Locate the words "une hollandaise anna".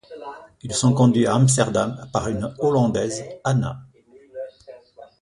2.27-3.81